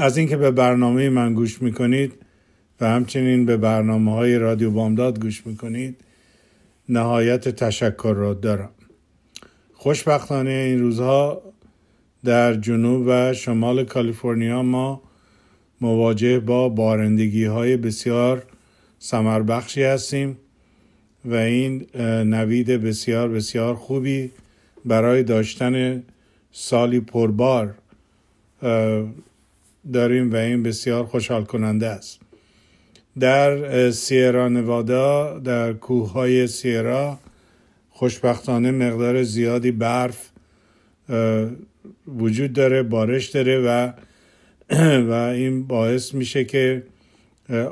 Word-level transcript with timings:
از 0.00 0.18
اینکه 0.18 0.36
به 0.36 0.50
برنامه 0.50 1.08
من 1.08 1.34
گوش 1.34 1.62
می‌کنید 1.62 2.12
و 2.80 2.88
همچنین 2.88 3.46
به 3.46 3.56
برنامه 3.56 4.12
های 4.12 4.38
رادیو 4.38 4.70
بامداد 4.70 5.20
گوش 5.20 5.46
می‌کنید 5.46 5.96
نهایت 6.88 7.48
تشکر 7.48 8.14
را 8.14 8.34
دارم. 8.34 8.70
خوشبختانه 9.72 10.50
این 10.50 10.80
روزها 10.80 11.42
در 12.24 12.54
جنوب 12.54 13.04
و 13.06 13.32
شمال 13.32 13.84
کالیفرنیا 13.84 14.62
ما 14.62 15.02
مواجه 15.80 16.38
با 16.38 16.68
بارندگی 16.68 17.44
های 17.44 17.76
بسیار 17.76 18.42
سمربخشی 18.98 19.82
هستیم 19.82 20.36
و 21.24 21.34
این 21.34 21.86
نوید 22.24 22.66
بسیار 22.66 23.28
بسیار 23.28 23.74
خوبی 23.74 24.30
برای 24.84 25.22
داشتن 25.22 26.02
سالی 26.52 27.00
پربار 27.00 27.74
داریم 29.92 30.32
و 30.32 30.36
این 30.36 30.62
بسیار 30.62 31.04
خوشحال 31.04 31.44
کننده 31.44 31.86
است. 31.86 32.20
در 33.18 33.90
سیرا 33.90 34.48
نوادا 34.48 35.38
در 35.38 35.72
کوه 35.72 36.12
های 36.12 36.46
سیرا 36.46 37.18
خوشبختانه 37.90 38.70
مقدار 38.70 39.22
زیادی 39.22 39.70
برف 39.70 40.30
وجود 42.06 42.52
داره 42.52 42.82
بارش 42.82 43.28
داره 43.28 43.58
و 43.58 43.92
و 45.10 45.12
این 45.12 45.66
باعث 45.66 46.14
میشه 46.14 46.44
که 46.44 46.82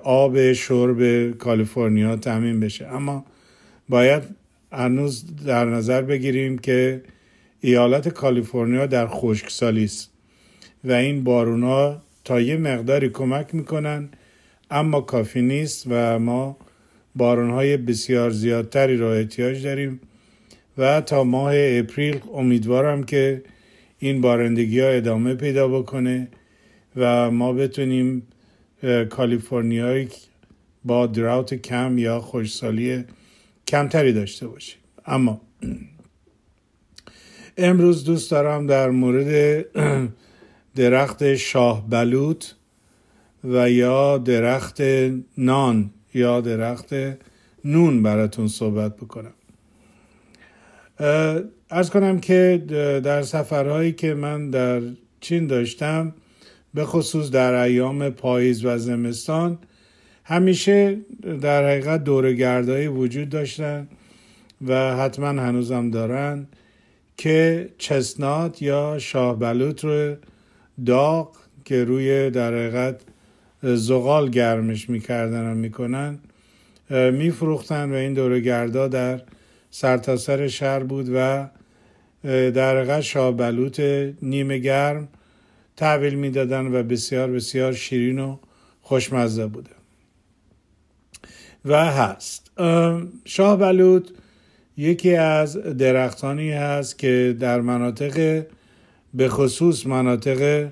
آب 0.02 0.52
شرب 0.52 1.30
کالیفرنیا 1.30 2.16
تامین 2.16 2.60
بشه. 2.60 2.86
اما 2.86 3.24
باید 3.88 4.22
هنوز 4.72 5.44
در 5.46 5.64
نظر 5.64 6.02
بگیریم 6.02 6.58
که 6.58 7.02
ایالت 7.60 8.08
کالیفرنیا 8.08 8.86
در 8.86 9.06
خشکسالی 9.06 9.84
است. 9.84 10.10
و 10.84 10.92
این 10.92 11.24
بارونا 11.24 12.02
تا 12.24 12.40
یه 12.40 12.56
مقداری 12.56 13.08
کمک 13.08 13.54
می‌کنن 13.54 14.08
اما 14.70 15.00
کافی 15.00 15.42
نیست 15.42 15.84
و 15.90 16.18
ما 16.18 16.56
بارونهای 17.16 17.76
بسیار 17.76 18.30
زیادتری 18.30 18.96
را 18.96 19.14
احتیاج 19.14 19.64
داریم 19.64 20.00
و 20.78 21.00
تا 21.00 21.24
ماه 21.24 21.52
اپریل 21.54 22.20
امیدوارم 22.34 23.04
که 23.04 23.42
این 23.98 24.20
بارندگی 24.20 24.80
ها 24.80 24.88
ادامه 24.88 25.34
پیدا 25.34 25.68
بکنه 25.68 26.28
و 26.96 27.30
ما 27.30 27.52
بتونیم 27.52 28.22
کالیفرنیایی 29.10 30.08
با 30.84 31.06
دراوت 31.06 31.54
کم 31.54 31.98
یا 31.98 32.20
خوشسالی 32.20 33.04
کمتری 33.66 34.12
داشته 34.12 34.48
باشیم. 34.48 34.78
اما 35.06 35.40
امروز 37.56 38.04
دوست 38.04 38.30
دارم 38.30 38.66
در 38.66 38.90
مورد 38.90 39.64
درخت 40.76 41.34
شاه 41.34 41.88
بلوط 41.88 42.44
و 43.44 43.70
یا 43.70 44.18
درخت 44.18 44.80
نان 45.38 45.90
یا 46.14 46.40
درخت 46.40 46.94
نون 47.64 48.02
براتون 48.02 48.48
صحبت 48.48 48.96
بکنم. 48.96 49.32
از 51.70 51.90
کنم 51.90 52.20
که 52.20 52.62
در 53.04 53.22
سفرهایی 53.22 53.92
که 53.92 54.14
من 54.14 54.50
در 54.50 54.80
چین 55.20 55.46
داشتم 55.46 56.14
به 56.74 56.84
خصوص 56.84 57.30
در 57.30 57.54
ایام 57.54 58.10
پاییز 58.10 58.64
و 58.64 58.78
زمستان 58.78 59.58
همیشه 60.24 60.96
در 61.40 61.68
حقیقت 61.68 62.04
دورگردهایی 62.04 62.86
وجود 62.86 63.28
داشتن 63.28 63.88
و 64.66 64.96
حتما 64.96 65.28
هنوزم 65.28 65.90
دارن 65.90 66.46
که 67.16 67.68
چسنات 67.78 68.62
یا 68.62 68.98
شاه 68.98 69.38
بلوط 69.38 69.84
رو 69.84 70.16
داغ 70.86 71.36
که 71.64 71.84
روی 71.84 72.30
در 72.30 72.54
حقیقت 72.54 73.00
زغال 73.62 74.30
گرمش 74.30 74.90
می‌کردن 74.90 75.52
و 75.52 75.54
می‌کنن 75.54 76.18
میفروختن 76.90 77.90
و 77.90 77.94
این 77.94 78.14
دورگردا 78.14 78.88
در 78.88 79.20
سرتاسر 79.70 80.36
سر 80.36 80.48
شهر 80.48 80.82
بود 80.82 81.08
و 81.14 81.48
در 82.50 82.76
حقیقت 82.76 83.00
شاه 83.00 83.36
بلوط 83.36 83.80
نیمه 84.22 84.58
گرم 84.58 85.08
تحویل 85.76 86.14
می‌دادن 86.14 86.66
و 86.66 86.82
بسیار 86.82 87.30
بسیار 87.30 87.72
شیرین 87.72 88.18
و 88.18 88.36
خوشمزه 88.82 89.46
بوده. 89.46 89.70
و 91.64 91.84
هست. 91.84 92.50
شاه 93.24 93.56
بلوط 93.56 94.10
یکی 94.76 95.14
از 95.14 95.56
درختانی 95.56 96.52
هست 96.52 96.98
که 96.98 97.36
در 97.40 97.60
مناطق 97.60 98.46
به 99.14 99.28
خصوص 99.28 99.86
مناطق 99.86 100.68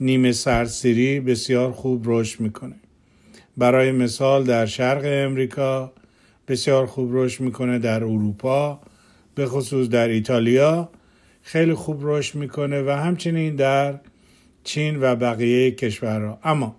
نیمه 0.00 0.32
سرسیری 0.32 1.20
بسیار 1.20 1.72
خوب 1.72 2.02
رشد 2.06 2.40
می‌کنه. 2.40 2.76
برای 3.56 3.92
مثال 3.92 4.44
در 4.44 4.66
شرق 4.66 5.02
امریکا 5.04 5.92
بسیار 6.48 6.86
خوب 6.86 7.10
رشد 7.12 7.40
می‌کنه 7.40 7.78
در 7.78 8.04
اروپا 8.04 8.80
به 9.34 9.46
خصوص 9.46 9.88
در 9.88 10.08
ایتالیا 10.08 10.88
خیلی 11.42 11.74
خوب 11.74 12.00
رشد 12.02 12.38
می‌کنه 12.38 12.82
و 12.82 12.90
همچنین 12.90 13.56
در 13.56 14.00
چین 14.64 14.98
و 15.00 15.16
بقیه 15.16 15.70
کشورها. 15.70 16.38
اما 16.44 16.76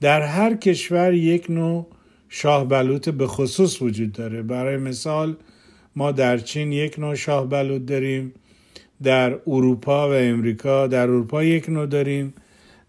در 0.00 0.22
هر 0.22 0.54
کشور 0.54 1.14
یک 1.14 1.50
نوع 1.50 1.86
شاه 2.28 2.68
بلوط 2.68 3.08
به 3.08 3.26
خصوص 3.26 3.82
وجود 3.82 4.12
داره. 4.12 4.42
برای 4.42 4.76
مثال 4.76 5.36
ما 5.96 6.12
در 6.12 6.38
چین 6.38 6.72
یک 6.72 6.98
نوع 6.98 7.14
شاه 7.14 7.48
بلوط 7.48 7.84
داریم. 7.84 8.34
در 9.02 9.38
اروپا 9.46 10.10
و 10.10 10.12
امریکا 10.12 10.86
در 10.86 11.02
اروپا 11.02 11.44
یک 11.44 11.68
نوع 11.68 11.86
داریم 11.86 12.34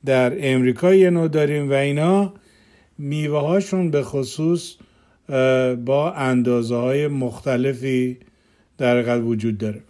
در 0.05 0.53
امریکا 0.53 0.93
یک 0.93 1.13
نوع 1.13 1.27
داریم 1.27 1.69
و 1.69 1.73
اینا 1.73 2.33
میوه 2.97 3.39
هاشون 3.39 3.91
به 3.91 4.03
خصوص 4.03 4.75
با 5.85 6.13
اندازه 6.15 6.75
های 6.75 7.07
مختلفی 7.07 8.17
در 8.77 9.21
وجود 9.21 9.57
داره. 9.57 9.81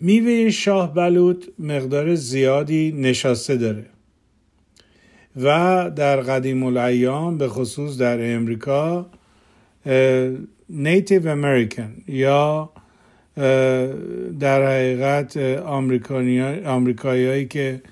میوه 0.00 0.50
شاه 0.50 0.94
بلوط 0.94 1.44
مقدار 1.58 2.14
زیادی 2.14 2.92
نشاسته 2.92 3.56
داره 3.56 3.86
و 5.36 5.90
در 5.96 6.20
قدیم 6.20 6.62
الایام 6.62 7.38
به 7.38 7.48
خصوص 7.48 7.98
در 7.98 8.34
امریکا 8.34 9.06
نیتیو 10.68 11.28
امریکن 11.28 11.96
یا 12.08 12.70
در 14.40 14.66
حقیقت 14.66 15.36
آمریکایی 16.66 17.46
که 17.46 17.82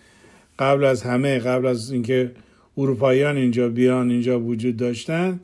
قبل 0.58 0.84
از 0.84 1.02
همه 1.02 1.38
قبل 1.38 1.66
از 1.66 1.92
اینکه 1.92 2.30
اروپاییان 2.76 3.36
اینجا 3.36 3.68
بیان 3.68 4.10
اینجا 4.10 4.40
وجود 4.40 4.76
داشتن 4.76 5.40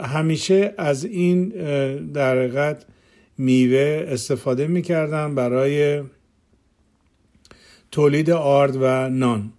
همیشه 0.00 0.74
از 0.78 1.04
این 1.04 1.48
در 2.12 2.36
حقیقت 2.36 2.84
میوه 3.38 4.04
استفاده 4.08 4.66
می‌کردن 4.66 5.34
برای 5.34 6.02
تولید 7.90 8.30
آرد 8.30 8.76
و 8.80 9.08
نان. 9.08 9.52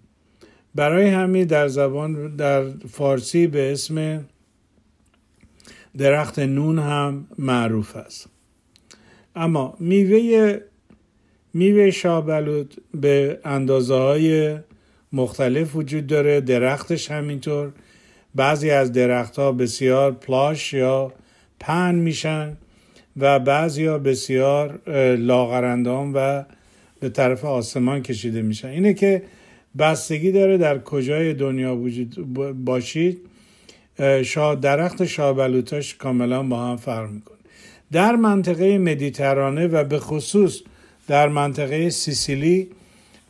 برای 0.76 1.08
همین 1.08 1.44
در 1.44 1.68
زبان 1.68 2.36
در 2.36 2.70
فارسی 2.70 3.48
به 3.48 3.72
اسم 3.72 4.26
درخت 5.98 6.40
نون 6.40 6.80
هم 6.80 7.28
معروف 7.38 7.96
است. 7.96 8.33
اما 9.36 9.76
میوه 9.80 10.60
میوه 11.54 11.92
شابلوت 11.92 12.74
به 12.94 13.40
اندازه 13.46 13.96
های 13.96 14.58
مختلف 15.14 15.76
وجود 15.76 16.08
داره 16.08 16.42
درختش 16.42 17.12
همینطور. 17.12 17.72
بعضی 18.36 18.70
از 18.70 18.92
درختها 18.92 19.52
بسیار 19.52 20.12
پلاش 20.12 20.74
یا 20.74 21.14
پن 21.60 21.96
میشن 21.96 22.58
و 23.18 23.40
بعضی 23.40 23.86
ها 23.86 23.98
بسیار 23.98 24.80
لاغرندام 25.16 26.12
و 26.16 26.44
به 27.00 27.10
طرف 27.10 27.46
آسمان 27.46 28.02
کشیده 28.02 28.42
میشن. 28.42 28.68
اینه 28.68 28.94
که 28.94 29.24
بستگی 29.78 30.32
داره 30.32 30.58
در 30.58 30.80
کجای 30.80 31.34
دنیا 31.34 31.76
وجود 31.76 32.34
باشید. 32.66 33.22
شا 34.24 34.56
درخت 34.56 35.06
شابلوتاش 35.06 35.96
کاملا 35.96 36.44
با 36.44 36.66
هم 36.66 36.78
فرق 36.78 37.10
می‌کنه. 37.10 37.38
در 37.94 38.16
منطقه 38.16 38.78
مدیترانه 38.78 39.68
و 39.68 39.84
به 39.84 40.00
خصوص 40.00 40.62
در 41.08 41.28
منطقه 41.28 41.90
سیسیلی 41.90 42.70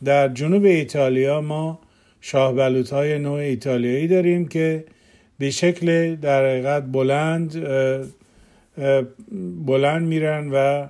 در 0.04 0.28
جنوب 0.28 0.64
ایتالیا 0.64 1.40
ما 1.40 1.78
شاه 2.20 2.52
بلوط 2.52 2.92
های 2.92 3.18
نوع 3.18 3.38
ایتالیایی 3.38 4.08
داریم 4.08 4.48
که 4.48 4.84
به 5.38 5.50
شکل 5.50 6.16
در 6.16 6.44
حقیقت 6.44 6.82
بلند 6.82 7.66
بلند 9.66 10.02
میرن 10.02 10.50
و 10.52 10.86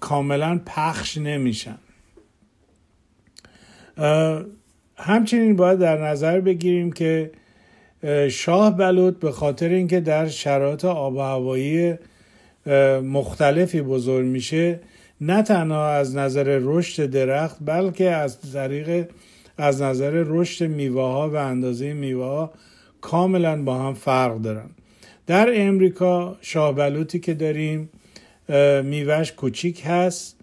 کاملا 0.00 0.60
پخش 0.66 1.18
نمیشن. 1.18 1.78
همچنین 4.96 5.56
باید 5.56 5.78
در 5.78 5.98
نظر 6.06 6.40
بگیریم 6.40 6.92
که 6.92 7.30
شاه 8.30 8.76
بلوط 8.76 9.18
به 9.18 9.32
خاطر 9.32 9.68
اینکه 9.68 10.00
در 10.00 10.28
شرایط 10.28 10.84
آب 10.84 11.14
و 11.14 11.20
هوایی 11.20 11.94
مختلفی 13.02 13.82
بزرگ 13.82 14.26
میشه 14.26 14.80
نه 15.20 15.42
تنها 15.42 15.88
از 15.88 16.16
نظر 16.16 16.58
رشد 16.62 17.06
درخت 17.06 17.56
بلکه 17.60 18.10
از 18.10 18.52
طریق 18.52 19.08
از 19.58 19.82
نظر 19.82 20.10
رشد 20.10 20.64
میوه 20.64 21.02
ها 21.02 21.30
و 21.30 21.36
اندازه 21.36 21.92
میوه 21.92 22.24
ها 22.24 22.52
کاملا 23.00 23.62
با 23.62 23.78
هم 23.78 23.94
فرق 23.94 24.38
دارن. 24.38 24.70
در 25.26 25.52
امریکا 25.54 26.36
شاه 26.40 26.74
بلوطی 26.74 27.18
که 27.18 27.34
داریم 27.34 27.90
میوهش 28.84 29.32
کوچیک 29.32 29.82
هست 29.86 30.36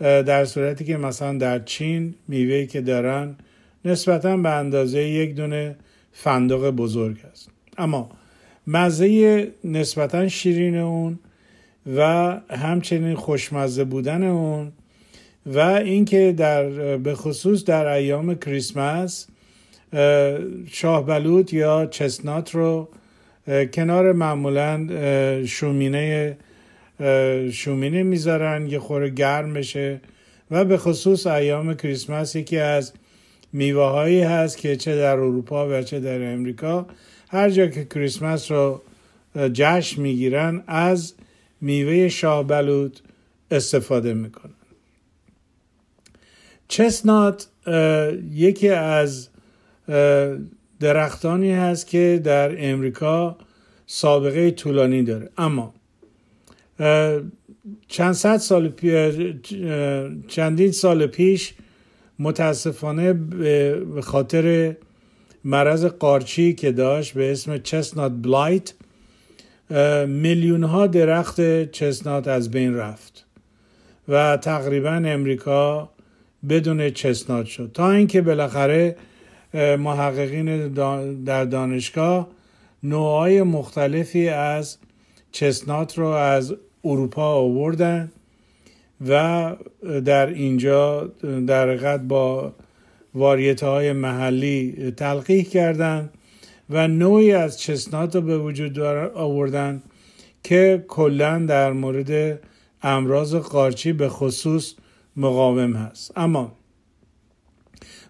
در 0.00 0.44
صورتی 0.44 0.84
که 0.84 0.96
مثلا 0.96 1.38
در 1.38 1.58
چین 1.58 2.14
میوهی 2.28 2.66
که 2.66 2.80
دارن 2.80 3.36
نسبتا 3.84 4.36
به 4.36 4.50
اندازه 4.50 5.02
یک 5.02 5.34
دونه 5.34 5.76
فندق 6.12 6.70
بزرگ 6.70 7.16
است 7.32 7.50
اما 7.78 8.10
مزه 8.66 9.52
نسبتا 9.64 10.28
شیرین 10.28 10.76
اون 10.76 11.18
و 11.96 12.00
همچنین 12.50 13.14
خوشمزه 13.14 13.84
بودن 13.84 14.22
اون 14.22 14.72
و 15.46 15.58
اینکه 15.58 16.34
در 16.36 16.96
به 16.96 17.14
خصوص 17.14 17.64
در 17.64 17.86
ایام 17.86 18.34
کریسمس 18.34 19.26
شاه 20.70 21.06
بلوط 21.06 21.52
یا 21.52 21.86
چسنات 21.86 22.54
رو 22.54 22.88
کنار 23.72 24.12
معمولا 24.12 24.86
شومینه 25.46 26.36
شومینه 27.52 28.02
می‌ذارن 28.02 28.66
یه 28.66 28.78
خوره 28.78 29.10
گرم 29.10 29.54
بشه 29.54 30.00
و 30.50 30.64
به 30.64 30.76
خصوص 30.76 31.26
ایام 31.26 31.74
کریسمس 31.74 32.36
یکی 32.36 32.58
از 32.58 32.92
میوه 33.52 33.84
هایی 33.84 34.20
هست 34.20 34.58
که 34.58 34.76
چه 34.76 34.96
در 34.96 35.16
اروپا 35.16 35.68
و 35.68 35.82
چه 35.82 36.00
در 36.00 36.32
امریکا 36.32 36.86
هر 37.28 37.50
جا 37.50 37.66
که 37.66 37.84
کریسمس 37.84 38.50
رو 38.50 38.82
جشن 39.52 40.02
می‌گیرن 40.02 40.62
از 40.66 41.14
میوه 41.60 42.08
شاه 42.08 42.46
بلوط 42.46 42.98
استفاده 43.50 44.14
می‌کنن. 44.14 44.52
چسنات 46.68 47.48
یکی 48.32 48.68
از 48.68 49.28
درختانی 50.80 51.52
هست 51.52 51.86
که 51.86 52.20
در 52.24 52.70
امریکا 52.70 53.36
سابقه 53.86 54.50
طولانی 54.50 55.02
داره. 55.02 55.30
اما 55.38 55.74
چند 57.88 58.12
صد 58.12 58.36
سال 58.36 58.72
چندین 60.28 60.72
سال 60.72 61.06
پیش 61.06 61.54
متاسفانه 62.18 63.12
به 63.12 64.02
خاطر 64.02 64.76
مرض 65.44 65.84
قارچی 65.84 66.54
که 66.54 66.72
داشت 66.72 67.14
به 67.14 67.32
اسم 67.32 67.58
chestnut 67.58 68.12
blight 68.22 68.74
میلیون 70.06 70.64
ها 70.64 70.86
درخت 70.86 71.70
chestnut 71.70 72.28
از 72.28 72.50
بین 72.50 72.74
رفت 72.74 73.26
و 74.08 74.36
تقریبا 74.36 74.90
امریکا 74.90 75.90
بدون 76.48 76.90
chestnut 76.90 77.46
شد. 77.46 77.70
تا 77.74 77.90
اینکه 77.90 78.22
بالاخره 78.22 78.96
محققین 79.54 80.68
در 81.24 81.44
دانشگاه 81.44 82.28
نوعای 82.82 83.42
مختلفی 83.42 84.28
از 84.28 84.78
chestnut 85.32 85.98
رو 85.98 86.06
از 86.06 86.54
اروپا 86.84 87.34
آوردن 87.34 88.12
و 89.08 89.52
در 90.04 90.26
اینجا 90.26 91.10
در 91.46 91.96
با 91.96 92.52
واریته 93.14 93.66
های 93.66 93.92
محلی 93.92 94.90
تلقیح 94.96 95.44
کردند 95.44 96.10
و 96.70 96.88
نوعی 96.88 97.32
از 97.32 97.60
chestnut 97.60 98.14
رو 98.14 98.20
به 98.20 98.38
وجود 98.38 98.78
آوردن 99.14 99.82
که 100.42 100.84
کلا 100.88 101.38
در 101.38 101.72
مورد 101.72 102.40
امراض 102.82 103.34
قارچی 103.34 103.92
به 103.92 104.08
خصوص 104.08 104.74
مقاوم 105.16 105.72
هست. 105.72 106.12
اما 106.16 106.52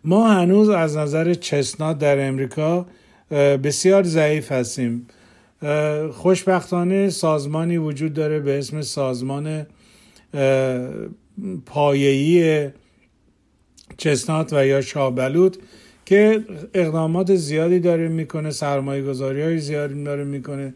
ما 0.04 0.28
هنوز 0.28 0.68
از 0.68 0.96
نظر 0.96 1.34
chestnut 1.34 1.98
در 1.98 2.28
امریکا 2.28 2.86
بسیار 3.64 4.02
ضعیف 4.02 4.52
هستیم. 4.52 5.06
خوشبختانه 6.12 7.10
سازمانی 7.10 7.76
وجود 7.76 8.12
داره 8.12 8.40
به 8.40 8.58
اسم 8.58 8.82
سازمان 8.82 9.66
پایه‌ای 11.66 12.70
chestnut 13.96 14.52
و 14.52 14.66
یا 14.66 14.80
شاه‌بلوط 14.80 15.58
که 16.06 16.44
اقدامات 16.74 17.34
زیادی 17.34 17.80
داره 17.80 18.08
می‌کنه 18.08 18.50
سرمایه 18.50 19.02
گذاری 19.02 19.42
های 19.42 19.58
زیادی 19.58 20.04
داره 20.04 20.24
می‌کنه 20.24 20.74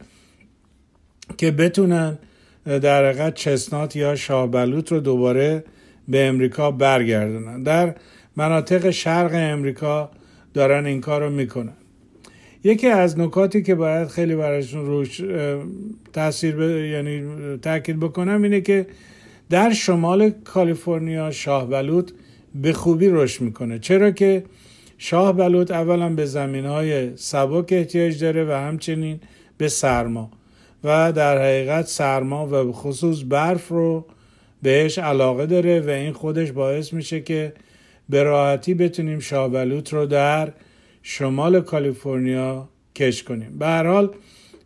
که 1.38 1.50
بتونن 1.50 2.19
در 2.65 3.09
حقیقت 3.09 3.35
chestnut 3.35 3.97
یا 3.97 4.17
شاه‌بلوط 4.17 4.93
رو 4.93 5.00
دوباره 5.00 5.65
به 6.09 6.27
امریکا 6.27 6.71
برگردونن. 6.71 7.62
در 7.62 7.94
مناطق 8.37 8.91
شرق 8.91 9.31
امریکا 9.35 10.11
دارن 10.55 10.87
این 10.87 11.00
کار 11.00 11.23
رو 11.23 11.31
می‌کنن. 11.31 11.73
یکی 12.65 12.87
از 12.87 13.19
نکاتی 13.19 13.62
که 13.62 13.75
باید 13.75 14.09
خیلی 14.09 14.35
براشون 14.37 14.87
روش 14.87 15.23
تاثیر 16.12 16.61
یعنی 16.61 17.23
تاکید 17.62 18.00
بکنم 18.00 18.43
اینه 18.43 18.61
که 18.61 18.87
در 19.50 19.73
شمال 19.73 20.31
کالیفرنیا 20.31 21.31
شاه 21.31 21.71
بلوط 21.71 22.11
به 22.55 22.73
خوبی 22.73 23.09
رشد 23.09 23.41
می‌کنه. 23.41 23.79
چرا 23.79 24.11
که 24.11 24.44
شاه 25.02 25.32
بلوط 25.32 25.70
اولا 25.70 26.08
به 26.08 26.25
زمین 26.26 26.64
های 26.64 27.17
سبک 27.17 27.73
احتیاج 27.73 28.25
داره 28.25 28.44
و 28.44 28.50
همچنین 28.50 29.20
به 29.58 29.69
سرما. 29.69 30.31
و 30.85 31.12
در 31.12 31.38
حقیقت 31.38 31.87
سرما 31.87 32.47
و 32.47 32.73
خصوص 32.73 33.23
برف 33.29 33.69
رو 33.69 34.06
بهش 34.62 34.99
علاقه 34.99 35.47
داره 35.47 35.80
و 35.80 35.90
این 35.90 36.12
خودش 36.12 36.52
باعث 36.52 36.92
میشه 36.92 37.21
که 37.21 37.52
به 38.09 38.23
راحتی 38.23 38.75
بتونیم 38.75 39.19
شاه 39.19 39.49
بلوط 39.49 39.92
رو 39.92 40.07
در 40.07 40.52
شمال 41.02 41.61
کالیفرنیا 41.61 42.69
کش 42.95 43.23
کنیم. 43.23 43.59
به 43.59 43.66
هر 43.66 43.87
حال 43.87 44.11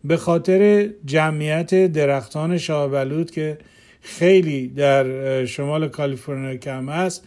به 0.04 0.16
خاطر 0.16 0.88
جمعیت 1.04 1.92
درختان 1.92 2.58
شاه 2.58 2.90
بلوط 2.90 3.30
که 3.30 3.58
خیلی 4.00 4.68
در 4.68 5.44
شمال 5.44 5.88
کالیفرنیا 5.88 6.56
کم 6.56 6.88
است 6.88 7.24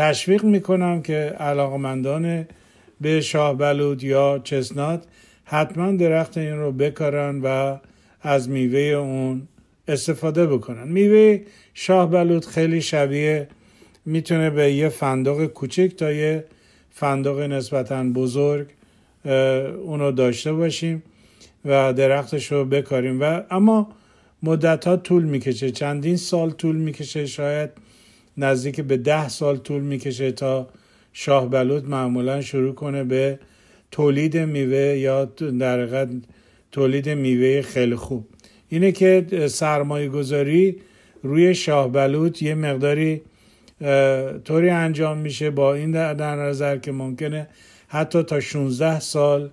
تشویق 0.00 0.44
می‌کنم 0.44 1.02
که 1.02 1.14
علاقمندان 1.38 2.46
به 3.00 3.20
شاه 3.20 3.58
بلود 3.58 4.04
یا 4.04 4.40
چسنات 4.44 5.04
حتما 5.44 5.92
درخت 5.92 6.38
این 6.38 6.56
رو 6.56 6.72
بکارن 6.72 7.40
و 7.44 7.78
از 8.22 8.48
میوه 8.48 8.80
اون 8.80 9.48
استفاده 9.88 10.46
بکنن. 10.46 10.88
میوه 10.88 11.40
شاه 11.74 12.10
بلود 12.10 12.44
خیلی 12.46 12.80
شبیه 12.80 13.48
می‌تونه 14.06 14.50
به 14.50 14.72
یه 14.72 14.88
فندق 14.88 15.46
کوچک 15.46 15.96
تا 15.96 16.12
یه 16.12 16.44
فندق 16.90 17.38
نسبتا 17.38 18.04
بزرگ 18.04 18.66
اونو 19.84 20.12
داشته 20.12 20.52
باشیم 20.52 21.02
و 21.64 21.92
درختش 21.92 22.52
رو 22.52 22.64
بکاریم. 22.64 23.20
و 23.20 23.40
اما 23.50 23.88
مدت 24.42 24.86
ها 24.86 24.96
طول 24.96 25.24
می‌کشه 25.24 25.70
چندین 25.70 26.16
سال 26.16 26.50
طول 26.50 26.76
می‌کشه 26.76 27.26
شاید 27.26 27.70
نزدیک 28.36 28.80
به 28.80 28.96
ده 28.96 29.28
سال 29.28 29.56
طول 29.56 29.82
می‌کشه 29.82 30.32
تا 30.32 30.68
شاه 31.12 31.50
بلوط 31.50 31.84
معمولا 31.84 32.40
شروع 32.40 32.74
کنه 32.74 33.04
به 33.04 33.38
تولید 33.90 34.36
میوه 34.36 34.98
یا 34.98 35.24
در 35.24 36.06
تولید 36.72 37.08
میوه 37.08 37.62
خیلی 37.62 37.94
خوب. 37.94 38.26
اینه 38.68 38.92
که 38.92 39.26
سرمایه 39.50 40.08
گذاری 40.08 40.76
روی 41.22 41.54
شاه 41.54 41.92
بلوط 41.92 42.42
یه 42.42 42.54
مقداری 42.54 43.22
طوری 44.44 44.70
انجام 44.70 45.18
میشه 45.18 45.50
با 45.50 45.74
این 45.74 45.90
در 45.90 46.36
نظر 46.36 46.76
که 46.76 46.92
ممکنه 46.92 47.48
حتی 47.88 48.22
تا 48.22 48.40
16 48.40 49.00
سال 49.00 49.50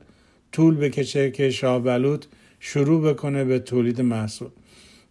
طول 0.52 0.76
بکشه 0.76 1.32
که 1.32 1.50
شاه 1.50 1.80
بلوط 1.80 2.26
شروع 2.60 3.14
بکنه 3.14 3.44
به 3.44 3.60
تولید 3.60 4.02
محصول. 4.02 4.50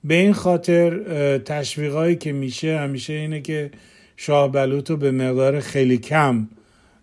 به 0.05 0.15
این 0.15 0.33
خاطر 0.33 0.99
تشویقایی 1.38 2.17
که 2.17 2.33
میشه 2.33 2.79
همیشه 2.79 3.12
اینه 3.12 3.41
که 3.41 3.71
شاه 4.17 4.53
بلوط 4.53 4.91
رو 4.91 4.97
به 4.97 5.11
مقدار 5.11 5.61
خیلی 5.61 5.99
کم 5.99 6.49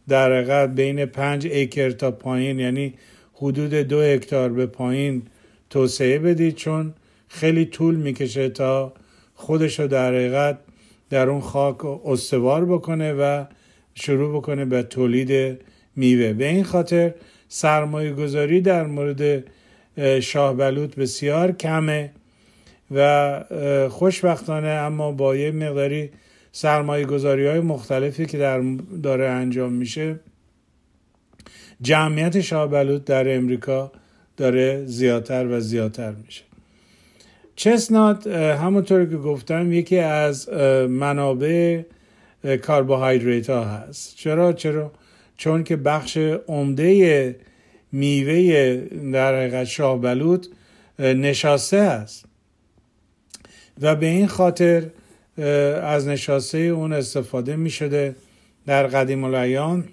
در 0.07 0.33
حقیقت 0.33 0.69
بین 0.69 1.05
پنج 1.05 1.47
ایکر 1.47 1.89
تا 1.89 2.11
پایین 2.11 2.59
یعنی 2.59 2.93
حدود 3.33 3.73
دو 3.73 4.01
هکتار 4.01 4.49
به 4.49 4.65
پایین 4.65 5.21
توسعه 5.69 6.19
بدید 6.19 6.55
چون 6.55 6.93
خیلی 7.27 7.65
طول 7.65 7.95
می‌کشه 7.95 8.49
تا 8.49 8.93
خودش 9.33 9.79
رو 9.79 9.87
در 9.87 10.13
حقیقت 10.13 10.59
در 11.09 11.29
اون 11.29 11.41
خاک 11.41 11.85
استوار 11.85 12.65
بکنه 12.65 13.13
و 13.13 13.45
شروع 13.95 14.37
بکنه 14.37 14.65
به 14.65 14.83
تولید 14.83 15.59
میوه. 15.95 16.33
به 16.33 16.47
این 16.47 16.63
خاطر 16.63 17.13
سرمایه 17.47 18.11
گذاری 18.11 18.61
در 18.61 18.85
مورد 18.85 19.43
شاه 20.21 20.55
بلوط 20.55 20.95
بسیار 20.95 21.51
کمه. 21.51 22.11
و 22.95 23.89
خوشبختانه 23.89 24.67
اما 24.67 25.11
با 25.11 25.35
یه 25.35 25.51
مقداری 25.51 26.09
سرمایه 26.51 27.05
گذاری 27.05 27.47
های 27.47 27.59
مختلفی 27.59 28.25
که 28.25 28.37
در 28.37 28.61
داره 29.03 29.27
انجام 29.29 29.73
میشه 29.73 30.19
جمعیت 31.81 32.41
شاه 32.41 32.67
بلوط 32.67 33.03
در 33.03 33.35
امریکا 33.35 33.91
داره 34.37 34.85
زیادتر 34.85 35.47
و 35.47 35.59
زیادتر 35.59 36.11
میشه. 36.11 36.43
چسنات 37.55 38.27
همونطور 38.27 39.05
که 39.05 39.17
گفتم 39.17 39.73
یکی 39.73 39.99
از 39.99 40.49
منابع 40.89 41.81
کربوهیدریت 42.43 43.49
ها 43.49 43.63
هست. 43.63 44.15
چرا؟ 44.15 44.53
چرا؟ 44.53 44.91
چون 45.37 45.63
که 45.63 45.75
بخش 45.75 46.17
عمده 46.47 47.35
میوه 47.91 48.75
در 49.13 49.35
حقیقت 49.35 49.63
شاه 49.63 50.01
بلوط 50.01 50.47
نشاسته 50.99 51.77
است 51.77 52.25
و 53.81 53.95
به 53.95 54.05
این 54.05 54.27
خاطر 54.27 54.83
از 55.83 56.07
نشاسته 56.07 56.57
اون 56.57 56.93
استفاده 56.93 57.55
می 57.55 57.69
شده 57.69 58.15
در 58.65 58.87
قدیم 58.87 59.23
الایام 59.23 59.83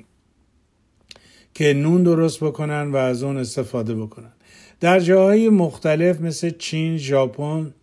که 1.54 1.74
نون 1.74 2.02
درست 2.02 2.44
بکنن 2.44 2.92
و 2.92 2.96
از 2.96 3.22
اون 3.22 3.36
استفاده 3.36 3.94
بکنن. 3.94 4.32
در 4.80 5.00
جاهای 5.00 5.48
مختلف 5.48 6.20
مثل 6.20 6.50
چین، 6.50 6.96
ژاپن، 6.96 7.74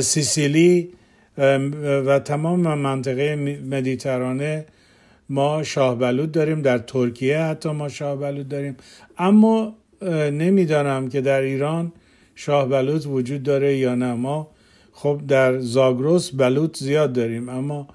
سیسیلی 0.00 0.88
و 2.06 2.18
تمام 2.18 2.74
منطقه 2.74 3.36
مدیترانه 3.70 4.66
ما 5.28 5.62
شاه 5.62 5.98
بلود 5.98 6.32
داریم 6.32 6.62
در 6.62 6.78
ترکیه 6.78 7.38
حتی 7.38 7.70
ما 7.70 7.88
شاه 7.88 8.16
بلود 8.16 8.48
داریم. 8.48 8.76
اما 9.18 9.76
نمی‌دانم 10.32 11.08
که 11.08 11.20
در 11.20 11.40
ایران 11.40 11.92
شاه 12.34 12.68
بلوط 12.68 13.06
وجود 13.06 13.42
داره 13.42 13.76
یا 13.76 13.94
نه؟ 13.94 14.14
ما 14.14 14.48
خب 14.92 15.20
در 15.28 15.58
زاگروس 15.58 16.30
بلوط 16.30 16.78
زیاد 16.78 17.12
داریم 17.12 17.48
اما 17.48 17.88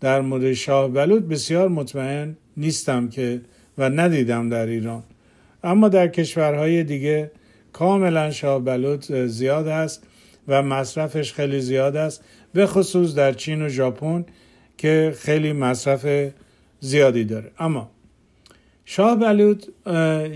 در 0.00 0.20
مورد 0.20 0.52
شاه 0.52 0.88
بلوط 0.88 1.22
بسیار 1.22 1.68
مطمئن 1.68 2.36
نیستم 2.56 3.08
که 3.08 3.40
و 3.78 3.88
ندیدم 3.88 4.48
در 4.48 4.66
ایران. 4.66 5.02
اما 5.64 5.88
در 5.88 6.08
کشورهای 6.08 6.84
دیگه 6.84 7.30
کاملا 7.72 8.30
شاه 8.30 8.60
بلوط 8.64 9.12
زیاد 9.12 9.68
است 9.68 10.02
و 10.48 10.62
مصرفش 10.62 11.32
خیلی 11.32 11.60
زیاد 11.60 11.96
است 11.96 12.24
به 12.52 12.66
خصوص 12.66 13.14
در 13.14 13.32
چین 13.32 13.62
و 13.62 13.68
ژاپن 13.68 14.24
که 14.78 15.14
خیلی 15.18 15.52
مصرف 15.52 16.32
زیادی 16.80 17.24
داره. 17.24 17.50
اما 17.58 17.90
شاه 18.84 19.16
بلوط 19.16 19.66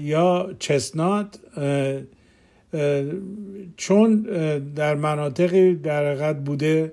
یا 0.03 0.55
چسنات 0.59 1.39
چون 3.77 4.23
در 4.77 4.95
مناطقی 4.95 5.75
در 5.75 6.07
حقیقت 6.07 6.37
بوده 6.37 6.93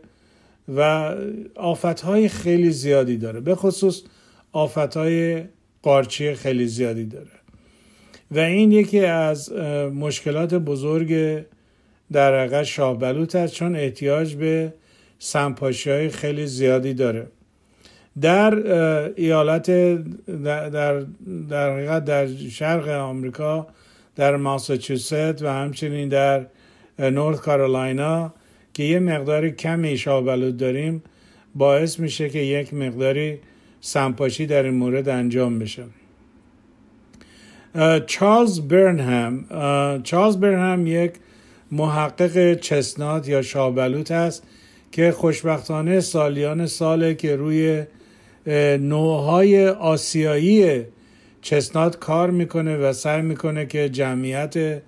و 0.76 1.12
آفتهای 1.56 2.30
خیلی 2.30 2.72
زیادی 2.72 3.18
داره 3.18 3.40
به 3.40 3.56
خصوص 3.56 4.02
آفتهای 4.52 5.44
قارچی 5.82 6.34
خیلی 6.34 6.68
زیادی 6.68 7.06
داره. 7.06 7.28
و 8.32 8.40
این 8.40 8.72
یکی 8.72 9.00
از 9.00 9.52
مشکلات 9.94 10.54
بزرگ 10.54 11.44
در 12.12 12.40
حقیقت 12.40 12.64
شاه 12.64 13.00
بلوط 13.00 13.36
است 13.36 13.54
چون 13.54 13.76
احتیاج 13.76 14.36
به 14.36 14.74
سمپاشی 15.20 15.90
های 15.90 16.10
خیلی 16.10 16.48
زیادی 16.48 16.94
داره. 16.94 17.28
در 18.22 18.56
ایالت 19.16 19.72
در 20.44 21.06
در 21.50 21.74
حقیقت 21.74 22.06
در 22.06 22.28
شرق 22.28 22.88
آمریکا 22.88 23.68
در 24.16 24.36
ماساچوست 24.36 25.44
و 25.44 25.48
همچنین 25.48 26.10
در 26.10 26.46
نورث 27.00 27.40
کارولاینا 27.40 28.34
که 28.74 28.84
یه 28.84 29.00
مقدار 29.00 29.50
کمی 29.50 29.98
شابلود 29.98 30.58
داریم 30.58 31.04
باعث 31.56 32.00
میشه 32.00 32.30
که 32.30 32.40
یک 32.40 32.74
مقداری 32.74 33.40
سمپاشی 33.82 34.46
در 34.46 34.64
این 34.64 34.74
مورد 34.74 35.10
انجام 35.10 35.60
بشه. 35.60 35.84
چارلز 38.08 38.60
برنهم 38.60 39.46
چارلز 40.04 40.38
برنهم 40.38 40.88
یک 40.88 41.12
محقق 41.72 42.54
چسنات 42.54 43.28
یا 43.28 43.42
شابلوت 43.42 44.12
است 44.12 44.44
که 44.92 45.12
خوشبختانه 45.12 46.00
سالیان 46.00 46.68
ساله 46.68 47.16
که 47.16 47.36
روی 47.36 47.84
نوعهای 48.80 49.68
آسیایی 49.68 50.84
chestnut 51.46 52.00
کار 52.00 52.32
می‌کنه 52.32 52.78
و 52.78 52.94
سعی 52.94 53.22
می‌کنه 53.22 53.66
که 53.66 53.90
جمعیت 53.90 54.82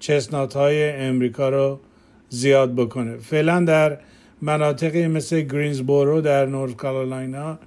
chestnut 0.00 0.56
های 0.56 0.90
امریکا 0.90 1.48
رو 1.48 1.80
زیاد 2.28 2.74
بکنه. 2.74 3.16
فعلا 3.16 3.60
در 3.60 3.98
مناطقی 4.42 5.06
مثل 5.08 5.40
Greensboro 5.40 6.20
در 6.20 6.46
North 6.46 6.76
Carolina 6.76 7.58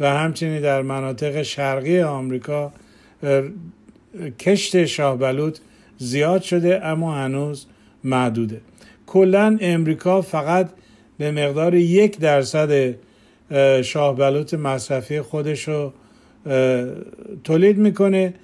و 0.00 0.10
همچنین 0.10 0.60
در 0.60 0.82
مناطق 0.82 1.42
شرقی 1.42 2.00
آمریکا 2.00 2.72
کشت 4.40 4.84
شاه 4.84 5.18
بلوط 5.18 5.58
زیاد 5.98 6.42
شده 6.42 6.86
اما 6.86 7.14
هنوز 7.14 7.66
محدوده. 8.04 8.60
کلا 9.06 9.58
امریکا 9.60 10.22
فقط 10.22 10.70
به 11.18 11.30
مقدار 11.30 11.74
یک 11.74 12.18
درصد 12.18 12.94
شاه 13.82 14.16
بلوط 14.16 14.54
مصرفی 14.54 15.20
خودش 15.20 15.68
رو 15.68 15.92
تولید 17.44 17.78
می‌کنه 17.78 18.34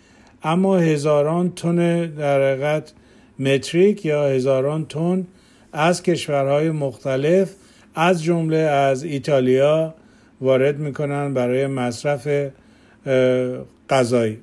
اما 0.43 0.77
هزاران 0.79 1.53
تن 1.53 2.07
در 2.07 2.53
حقیقت 2.53 2.93
متریک 3.39 4.05
یا 4.07 4.27
هزاران 4.27 4.87
تن 4.87 5.27
از 5.73 6.03
کشورهای 6.03 6.71
مختلف 6.71 7.55
از 7.95 8.23
جمله 8.23 8.57
از 8.57 9.05
ایتالیا 9.05 9.95
وارد 10.41 10.79
می‌کنن 10.79 11.35
برای 11.35 11.67
مصرف 11.67 12.29
غذایی. 13.91 14.39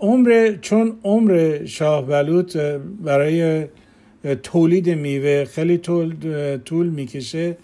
عمر 0.00 0.56
چون 0.60 0.92
عمر 1.04 1.64
شاه 1.64 2.06
بلوط 2.06 2.56
برای 3.04 3.66
تولید 4.42 4.90
میوه 4.90 5.44
خیلی 5.44 5.78
طول, 5.78 6.14
طول 6.56 6.86
می‌کشه 6.86 7.56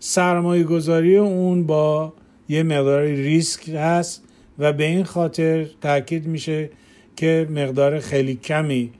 سرمایه 0.00 0.64
گذاری 0.64 1.16
اون 1.16 1.66
با 1.66 2.12
یه 2.48 2.62
مقدار 2.62 3.02
ریسک 3.02 3.68
هست 3.68 4.24
و 4.58 4.72
به 4.72 4.84
این 4.84 5.04
خاطر 5.04 5.66
تاکید 5.80 6.26
میشه 6.26 6.70
که 7.16 7.46
مقدار 7.50 8.00
خیلی 8.00 8.34
کمی 8.34 8.90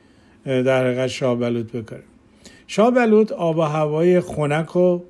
در 0.44 0.84
حقیقت 0.86 1.06
شابلوت 1.06 1.72
بکنه 1.72 2.02
شابلوت 2.66 3.32
آب 3.32 3.58
و 3.58 3.62
هوای 3.62 4.20
خنک 4.20 4.76
و 4.76 5.00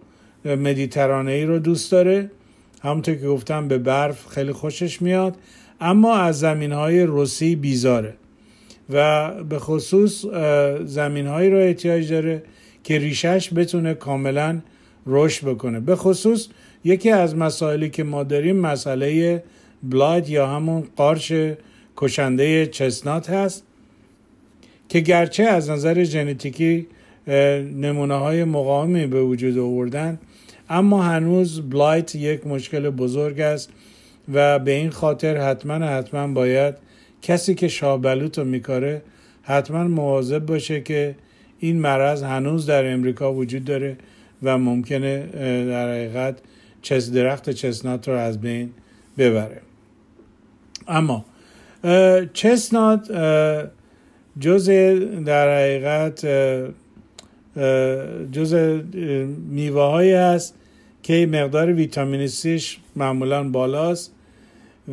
مدیترانه 0.45 1.33
ای 1.33 1.45
رو 1.45 1.59
دوست 1.59 1.93
داره. 1.93 2.31
همونطور 2.83 3.15
که 3.15 3.27
گفتم 3.27 3.69
به 3.69 3.79
برف 3.79 4.27
خیلی 4.27 4.53
خوشش 4.53 5.03
میاد 5.03 5.37
اما 5.81 6.17
از 6.17 6.39
زمین 6.39 6.73
های 6.73 7.03
رسی 7.03 7.57
بیزاره 7.57 8.15
و 8.91 9.31
به 9.45 9.59
خصوص 9.59 10.25
زمین 10.85 11.27
هایی 11.27 11.51
رو 11.51 11.59
احتیاج 11.59 12.13
داره 12.13 12.43
که 12.85 12.99
ریشش 12.99 13.51
بتونه 13.55 13.95
کاملا 13.95 14.61
رشد 15.09 15.47
بکنه. 15.47 15.81
به 15.81 15.97
خصوص 15.97 16.49
یکی 16.85 17.11
از 17.11 17.37
مسائلی 17.37 17.91
که 17.91 18.05
ما 18.05 18.25
داریم 18.25 18.57
مسئله 18.57 19.43
blight 19.83 20.29
یا 20.29 20.47
همون 20.47 20.85
قارچ 20.97 21.33
کشنده 21.97 22.67
chestnut 22.67 23.31
هست 23.31 23.65
که 24.89 25.01
گرچه 25.01 25.43
از 25.43 25.71
نظر 25.71 26.05
ژنتیکی 26.05 26.87
نمونه 27.75 28.15
های 28.15 28.45
مقاومی 28.45 29.07
به 29.07 29.23
وجود 29.23 29.59
آوردن 29.59 30.19
اما 30.71 31.03
هنوز 31.03 31.61
blight 31.61 32.15
یک 32.15 32.47
مشکل 32.47 32.91
بزرگ 32.91 33.41
است 33.41 33.71
و 34.33 34.59
به 34.59 34.71
این 34.71 34.91
خاطر 34.91 35.37
حتما 35.37 35.75
حتما 35.75 36.27
باید 36.27 36.75
کسی 37.23 37.55
که 37.55 37.69
شاه‌بلوط 37.69 38.39
رو 38.39 38.45
میکاره 38.45 39.03
حتما 39.43 39.85
مواظب 39.85 40.47
باشه 40.47 40.81
که 40.81 41.15
این 41.59 41.81
مرض 41.81 42.23
هنوز 42.23 42.67
در 42.67 42.93
امریکا 42.93 43.35
وجود 43.35 43.65
داره 43.65 43.97
و 44.43 44.59
ممکنه 44.59 45.27
در 45.67 45.91
حقیقت 45.91 46.39
ches 46.83 47.11
درخت 47.11 47.51
chestnut 47.51 48.09
رو 48.09 48.15
از 48.15 48.41
بین 48.41 48.71
ببره. 49.19 49.61
اما 50.89 51.25
chestnut 52.33 53.13
جز 54.41 54.71
در 55.25 55.57
حقیقت 55.59 56.27
جز 58.33 58.55
میوه 59.51 59.83
هایی 59.83 60.13
هست 60.13 60.55
که 61.03 61.27
مقدار 61.27 61.73
ویتامین 61.73 62.27
سیش 62.27 62.79
معمولا 62.97 63.49
بالاست 63.49 64.15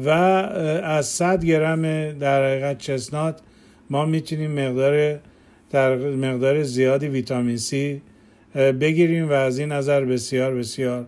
و 0.05 0.09
از 0.09 1.05
100 1.05 1.45
گرم 1.45 2.11
در 2.11 2.45
حقیقت 2.45 2.77
chestnut 2.77 3.39
ما 3.89 4.05
می‌تونیم 4.05 4.51
مقدار 4.51 5.19
در 5.71 5.95
مقدار 5.97 6.63
زیادی 6.63 7.07
ویتامین 7.07 7.57
سی 7.57 8.01
بگیریم 8.55 9.29
و 9.29 9.31
از 9.31 9.59
این 9.59 9.71
نظر 9.71 10.05
بسیار 10.05 10.55
بسیار 10.55 11.05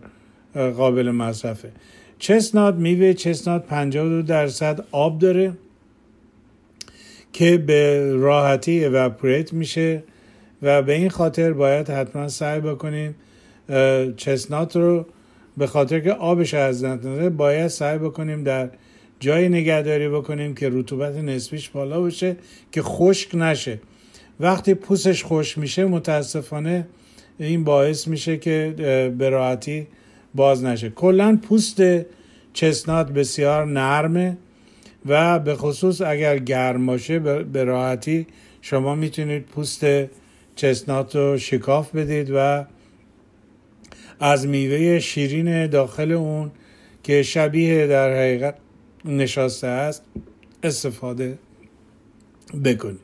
قابل 0.54 1.10
مصرفه. 1.10 1.72
chestnut 2.18 2.74
میوه 2.74 3.12
chestnut 3.12 3.66
52 3.66 4.22
درصد 4.22 4.84
آب 4.92 5.18
داره 5.18 5.52
که 7.32 7.56
به 7.56 8.12
راحتی 8.12 8.84
evaporate 8.84 9.52
میشه 9.52 10.02
و 10.62 10.82
به 10.82 10.92
این 10.92 11.10
خاطر 11.10 11.52
باید 11.52 11.90
حتما 11.90 12.28
سعی 12.28 12.60
بکنیم 12.60 13.14
chestnut 14.16 14.76
رو 14.76 15.06
به 15.56 15.66
خاطر 15.66 16.00
که 16.00 16.12
آبش 16.12 16.54
از 16.54 16.84
نده 16.84 17.30
باید 17.30 17.68
سعی 17.68 17.98
بکنیم 17.98 18.44
در 18.44 18.70
جای 19.20 19.48
نگهداری 19.48 20.08
بکنیم 20.08 20.54
که 20.54 20.68
رطوبت 20.72 21.16
نسبیش 21.16 21.68
بالا 21.68 22.00
باشه 22.00 22.36
که 22.72 22.82
خشک 22.82 23.34
نشه. 23.34 23.80
وقتی 24.40 24.74
پوستش 24.74 25.24
خشک 25.24 25.58
میشه 25.58 25.84
متاسفانه 25.84 26.86
این 27.38 27.64
باعث 27.64 28.08
میشه 28.08 28.36
که 28.36 28.74
به 29.18 29.28
راحتی 29.30 29.86
باز 30.34 30.64
نشه. 30.64 30.90
کلا 30.90 31.38
پوست 31.42 31.82
chestnut 32.52 33.12
بسیار 33.12 33.66
نرمه 33.66 34.36
و 35.06 35.38
به 35.38 35.54
خصوص 35.54 36.00
اگر 36.00 36.38
گرم 36.38 36.86
باشه 36.86 37.18
به 37.18 37.64
راحتی 37.64 38.26
شما 38.60 38.94
می‌تونید 38.94 39.42
پوست 39.42 39.86
chestnut 40.56 41.16
رو 41.16 41.38
شکاف 41.38 41.94
بدید 41.94 42.30
و 42.34 42.64
از 44.20 44.46
میوه 44.46 44.98
شیرین 44.98 45.66
داخل 45.66 46.12
اون 46.12 46.50
که 47.02 47.22
شبیه 47.22 47.86
در 47.86 48.12
حقیقت 48.12 48.54
نشاسته 49.04 49.66
است 49.66 50.02
استفاده 50.62 51.38
بکنید. 52.64 53.00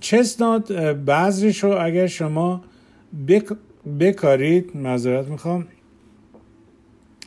chestnut 0.00 0.72
بعضیش 0.92 1.64
رو 1.64 1.84
اگر 1.84 2.06
شما 2.06 2.64
بکارید 4.00 4.70
معذرت 4.76 5.28
می‌خوام. 5.28 5.66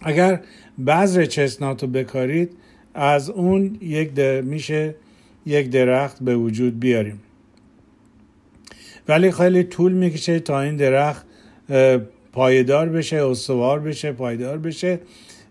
اگر 0.01 0.41
بذر 0.87 1.25
chestnut 1.25 1.83
رو 1.83 1.89
بکارید 1.89 2.51
از 2.93 3.29
اون 3.29 3.77
یک 3.81 4.19
میشه 4.19 4.95
یک 5.45 5.69
درخت 5.69 6.23
به 6.23 6.35
وجود 6.35 6.79
بیاریم. 6.79 7.21
ولی 9.07 9.31
خیلی 9.31 9.63
طول 9.63 9.91
می‌کشه 9.91 10.39
تا 10.39 10.61
این 10.61 10.75
درخت 10.75 11.25
پایدار 12.31 12.89
بشه 12.89 13.25
استوار 13.25 13.79
بشه 13.79 14.11
پایدار 14.11 14.57
بشه 14.57 14.99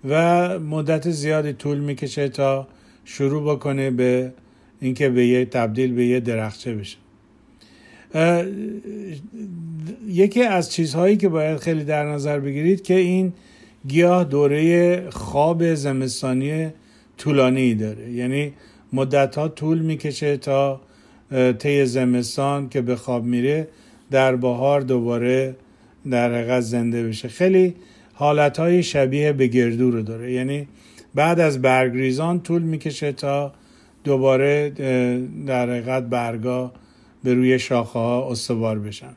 و 0.08 0.58
مدت 0.58 1.10
زیادی 1.10 1.52
طول 1.52 1.78
می‌کشه 1.78 2.28
تا 2.28 2.68
شروع 3.04 3.54
بکنه 3.54 3.90
به 3.90 4.32
اینکه 4.82 5.08
به 5.08 5.26
یه 5.26 5.44
تبدیل 5.44 5.92
به 5.92 6.06
یه 6.06 6.20
درخچه 6.20 6.74
بشه. 6.74 6.96
یکی 10.08 10.42
از 10.42 10.72
چیزهایی 10.72 11.16
که 11.16 11.28
باید 11.28 11.58
خیلی 11.58 11.84
در 11.84 12.06
نظر 12.06 12.40
بگیرید 12.40 12.82
که 12.82 12.94
این 12.94 13.32
گیاه 13.88 14.24
دوره 14.24 15.10
خواب 15.10 15.74
زمستانی 15.74 16.68
طولانی 17.18 17.74
داره. 17.74 18.12
یعنی 18.12 18.52
مدت 18.92 19.36
ها 19.36 19.48
طول 19.48 19.78
می‌کشه 19.78 20.36
تا 20.36 20.80
طی 21.58 21.86
زمستان 21.86 22.68
که 22.68 22.80
به 22.80 22.96
خواب 22.96 23.24
میره 23.24 23.68
در 24.10 24.36
بهار 24.36 24.80
دوباره 24.80 25.56
در 26.10 26.34
حقیقت 26.34 26.60
زنده 26.60 27.08
بشه. 27.08 27.28
خیلی 27.28 27.74
حالت 28.12 28.58
های 28.58 28.82
شبیه 28.82 29.32
به 29.32 29.46
گردو 29.46 29.90
رو 29.90 30.02
داره. 30.02 30.32
یعنی 30.32 30.68
بعد 31.14 31.40
از 31.40 31.62
برگریزان 31.62 32.40
طول 32.40 32.62
می‌کشه 32.62 33.12
تا 33.12 33.52
دوباره 34.04 34.70
در 35.46 35.70
حقیقت 35.70 36.02
برگا 36.02 36.72
به 37.24 37.34
روی 37.34 37.58
شاخه 37.58 37.98
ها 37.98 38.30
استوار 38.30 38.78
بشن. 38.78 39.14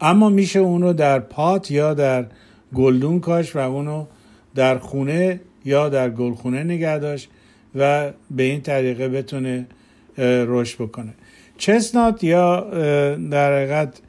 اما 0.00 0.28
میشه 0.28 0.58
اونو 0.58 0.92
در 0.92 1.18
پات 1.18 1.70
یا 1.70 1.94
در 1.94 2.26
گلدون 2.74 3.20
کاش 3.20 3.56
و 3.56 3.58
اونو 3.58 4.06
در 4.54 4.78
خونه 4.78 5.40
یا 5.64 5.88
در 5.88 6.10
گلخونه 6.10 6.64
نگه 6.64 6.98
داشت 6.98 7.28
و 7.74 8.10
به 8.30 8.42
این 8.42 8.60
طریقه 8.60 9.08
بتونه 9.08 9.66
رشد 10.18 10.82
بکنه. 10.82 11.14
چسنات 11.58 12.24
یا 12.24 12.60
در 13.30 13.56
حقیقت 13.56 14.00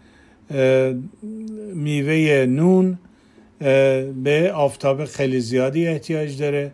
میوه 1.74 2.46
نون 2.46 3.00
به 4.24 4.52
آفتاب 4.56 5.06
خیلی 5.06 5.40
زیادی 5.40 5.88
احتیاج 5.88 6.38
داره. 6.38 6.72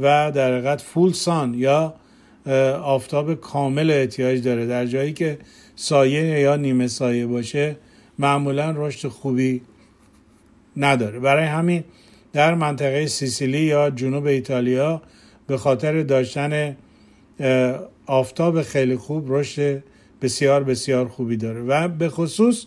و 0.00 0.32
در 0.34 0.52
حقیقت 0.52 0.80
فول 0.80 1.12
سان 1.12 1.54
یا 1.54 1.94
آفتاب 2.82 3.34
کامل 3.34 3.90
احتیاج 3.90 4.42
داره. 4.42 4.66
در 4.66 4.86
جایی 4.86 5.12
که 5.12 5.38
سایه 5.76 6.40
یا 6.40 6.56
نیمه 6.56 6.86
سایه 6.86 7.26
باشه 7.26 7.76
معمولا 8.18 8.74
رشد 8.76 9.08
خوبی 9.08 9.62
نداره. 10.76 11.18
برای 11.18 11.44
همین 11.44 11.84
در 12.32 12.54
منطقه 12.54 13.06
سیسیلی 13.06 13.60
یا 13.60 13.90
جنوب 13.90 14.26
ایتالیا 14.26 15.02
به 15.46 15.56
خاطر 15.56 16.02
داشتن 16.02 16.76
آفتاب 18.06 18.62
خیلی 18.62 18.96
خوب 18.96 19.24
رشد 19.28 19.82
بسیار 20.22 20.64
بسیار 20.64 21.08
خوبی 21.08 21.36
داره. 21.36 21.60
و 21.60 21.88
به 21.88 22.08
خصوص 22.08 22.64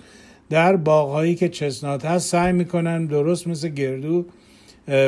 در 0.49 0.75
باغهایی 0.75 1.35
که 1.35 1.49
chestnut 1.49 2.05
هست 2.05 2.29
سعی 2.29 2.53
می‌کنن 2.53 3.05
درست 3.05 3.47
مثل 3.47 3.69
گردو 3.69 4.25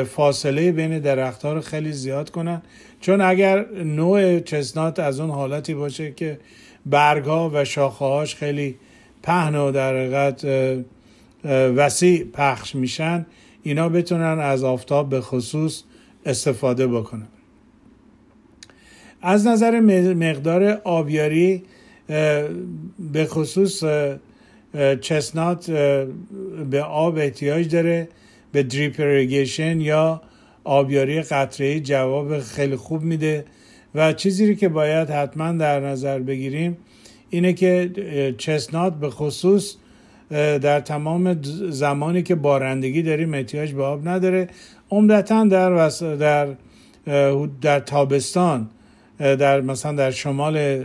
فاصله 0.04 0.72
بین 0.72 0.98
درختها 0.98 1.52
رو 1.52 1.60
خیلی 1.60 1.92
زیاد 1.92 2.30
کنن. 2.30 2.62
چون 3.00 3.20
اگر 3.20 3.66
نوع 3.72 4.40
chestnut 4.40 4.98
از 4.98 5.20
اون 5.20 5.30
حالتی 5.30 5.74
باشه 5.74 6.12
که 6.12 6.38
برگها 6.86 7.50
و 7.54 7.64
شاخههاش 7.64 8.34
خیلی 8.34 8.76
پهن 9.22 9.54
و 9.54 9.70
در 9.72 9.94
حقیقت 9.94 10.46
وسیع 11.76 12.24
پخش 12.24 12.74
میشن 12.74 13.26
اینا 13.62 13.88
بتونن 13.88 14.38
از 14.38 14.64
آفتاب 14.64 15.08
به 15.08 15.20
خصوص 15.20 15.82
استفاده 16.26 16.86
بکنن. 16.86 17.28
از 19.22 19.46
نظر 19.46 19.80
مقدار 20.14 20.80
آبیاری 20.84 21.62
به 23.12 23.26
خصوص 23.26 23.84
chestnut 25.00 25.70
به 26.70 26.82
آب 26.82 27.18
احتیاج 27.18 27.68
داره. 27.68 28.08
به 28.52 28.62
drip 28.62 29.00
irrigation 29.00 29.80
یا 29.80 30.22
آبیاری 30.64 31.22
قطره‌ای 31.22 31.80
جواب 31.80 32.40
خیلی 32.40 32.76
خوب 32.76 33.02
میده. 33.02 33.44
و 33.94 34.12
چیزی 34.12 34.56
که 34.56 34.68
باید 34.68 35.10
حتما 35.10 35.52
در 35.52 35.80
نظر 35.80 36.18
بگیریم 36.18 36.76
اینه 37.30 37.52
که 37.52 37.90
چسنات 38.38 38.94
به 38.94 39.10
خصوص 39.10 39.76
در 40.30 40.80
تمام 40.80 41.42
زمانی 41.70 42.22
که 42.22 42.34
بارندگی 42.34 43.02
داریم 43.02 43.34
احتیاج 43.34 43.72
به 43.72 43.84
آب 43.84 44.08
نداره. 44.08 44.48
عمدتا 44.90 45.44
در 45.44 45.88
در 46.16 46.48
در 47.60 47.80
تابستان 47.80 48.70
در 49.18 49.60
مثلا 49.60 49.92
در 49.92 50.10
شمال 50.10 50.84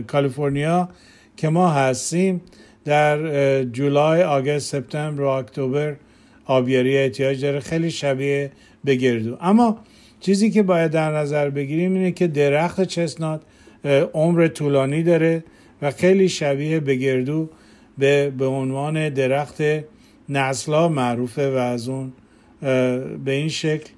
کالیفرنیا 0.00 0.88
که 1.36 1.48
ما 1.48 1.70
هستیم 1.70 2.40
در 2.84 3.64
جولای 3.64 4.22
آگست 4.22 4.70
سپتامبر 4.70 5.22
و 5.22 5.26
اکتبر 5.26 5.96
آبیاری 6.44 6.98
احتیاج 6.98 7.42
داره 7.42 7.60
خیلی 7.60 7.90
شبیه 7.90 8.50
به 8.84 8.94
گردو. 8.94 9.36
اما 9.40 9.78
چیزی 10.20 10.50
که 10.50 10.62
باید 10.62 10.90
در 10.90 11.16
نظر 11.16 11.50
بگیریم 11.50 11.94
اینه 11.94 12.12
که 12.12 12.26
درخت 12.26 12.84
چسنات 12.84 13.40
عمر 14.14 14.48
طولانی 14.48 15.02
داره 15.02 15.44
و 15.82 15.90
خیلی 15.90 16.28
شبیه 16.28 16.80
به 16.80 16.94
گردو 16.94 17.48
به, 17.98 18.32
به 18.38 18.46
عنوان 18.46 19.08
درخت 19.08 19.62
نسلا 20.28 20.88
معروفه 20.88 21.50
و 21.50 21.54
از 21.54 21.88
اون 21.88 22.12
به 23.24 23.32
این 23.32 23.48
شکل 23.48 23.90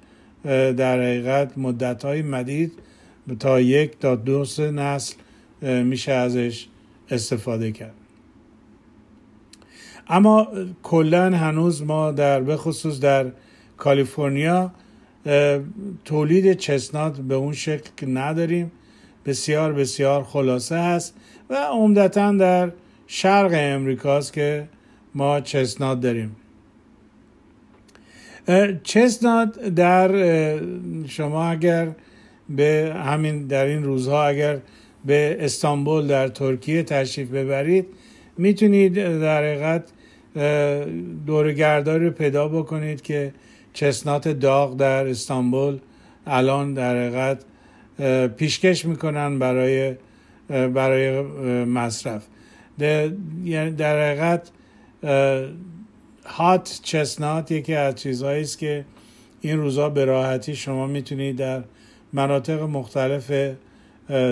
در 0.73 1.01
حقیقت 1.01 1.57
مدت 1.57 2.05
های 2.05 2.21
مدید 2.21 2.71
تا 3.39 3.61
یک 3.61 3.99
تا 3.99 4.15
دو 4.15 4.45
سه 4.45 4.71
نسل 4.71 5.15
میشه 5.61 6.11
ازش 6.11 6.67
استفاده 7.11 7.71
کرد. 7.71 8.04
اما 10.07 10.47
کلا 10.83 11.29
هنوز 11.37 11.83
ما 11.83 12.11
در 12.11 12.41
بخصوص 12.41 12.99
در 12.99 13.25
کالیفرنیا 13.77 14.71
تولید 16.05 16.53
chestnut 16.53 17.17
به 17.17 17.35
اون 17.35 17.53
شکل 17.53 18.17
نداریم 18.17 18.71
بسیار 19.25 19.73
بسیار 19.73 20.23
خلاصه 20.23 20.75
هست 20.75 21.15
و 21.49 21.55
عمدتا 21.55 22.31
در 22.31 22.71
شرق 23.07 23.51
امریکاست 23.53 24.33
که 24.33 24.67
ما 25.15 25.41
chestnut 25.41 25.99
داریم. 25.99 26.35
chestnut 28.83 29.59
در 29.59 30.11
شما 31.07 31.45
اگر 31.45 31.87
به 32.49 32.95
همین 33.05 33.47
در 33.47 33.65
این 33.65 33.83
روزها 33.83 34.27
اگر 34.27 34.59
به 35.05 35.37
استانبول 35.39 36.07
در 36.07 36.27
ترکیه 36.27 36.83
تشریف 36.83 37.29
ببرید 37.29 37.85
می‌تونید 38.37 38.93
در 38.93 39.37
حقیقت 39.37 39.83
دوره‌گردایی 41.25 42.05
رو 42.05 42.11
پیدا 42.11 42.47
بکنید 42.47 43.01
که 43.01 43.33
chestnut 43.73 44.27
داغ 44.27 44.77
در 44.77 45.07
استانبول 45.07 45.79
الان 46.27 46.73
در 46.73 46.95
حقیقت 46.95 47.43
پیشکش 48.37 48.85
می‌کنن 48.85 49.39
برای 49.39 49.95
برای 50.49 51.21
مصرف. 51.63 52.23
یعنی 53.43 53.71
در 53.71 54.11
حقیقت 54.11 54.51
hot 56.25 56.79
chestnut 56.83 57.51
یکی 57.51 57.73
از 57.73 57.95
چیزهایی 57.95 58.41
است 58.41 58.59
که 58.59 58.85
این 59.41 59.57
روزا 59.57 59.89
به 59.89 60.05
راحتی 60.05 60.55
شما 60.55 60.87
می‌تونید 60.87 61.35
در 61.35 61.63
مناطق 62.13 62.61
مختلف 62.61 63.31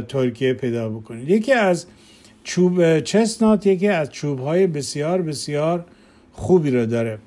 ترکیه 0.08 0.54
پیدا 0.54 0.90
بکنید. 0.90 1.30
یکی 1.30 1.54
از 1.54 1.86
چوب 2.44 3.00
چسنات 3.00 3.68
یکی 3.68 3.88
از 3.88 4.10
چوب 4.10 4.40
های 4.40 4.68
بسیار 4.68 5.22
بسیار 5.22 5.86
خوبی 6.32 6.72
رو 6.72 6.86
داره. 6.86 7.18